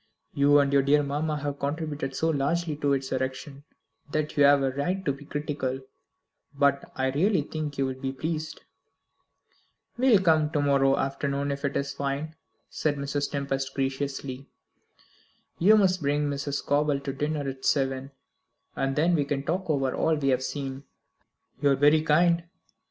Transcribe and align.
"You 0.33 0.57
and 0.57 0.73
your 0.73 0.81
dear 0.81 1.03
mamma 1.03 1.37
have 1.41 1.59
contributed 1.59 2.15
so 2.15 2.31
largely 2.31 2.75
to 2.77 2.93
its 2.93 3.11
erection 3.11 3.65
that 4.11 4.35
you 4.35 4.43
have 4.45 4.63
a 4.63 4.71
right 4.71 5.05
to 5.05 5.13
be 5.13 5.25
critical; 5.25 5.79
but 6.55 6.91
I 6.95 7.11
really 7.11 7.43
think 7.43 7.77
you 7.77 7.85
will 7.85 8.01
be 8.01 8.11
pleased." 8.11 8.61
"We'll 9.99 10.17
come 10.23 10.49
to 10.53 10.59
morrow 10.59 10.97
afternoon, 10.97 11.51
if 11.51 11.63
it's 11.63 11.93
fine," 11.93 12.35
said 12.67 12.95
Mrs. 12.95 13.29
Tempest 13.29 13.75
graciously. 13.75 14.47
"You 15.59 15.77
must 15.77 16.01
bring 16.01 16.27
Mrs. 16.31 16.55
Scobel 16.55 16.99
to 17.01 17.13
dinner 17.13 17.47
at 17.47 17.63
seven, 17.63 18.09
and 18.75 18.95
then 18.95 19.13
we 19.13 19.23
can 19.23 19.43
talk 19.43 19.69
over 19.69 19.93
all 19.93 20.15
we 20.15 20.29
have 20.29 20.41
seen." 20.41 20.83
"You 21.61 21.69
are 21.69 21.75
very 21.75 22.01
kind. 22.01 22.45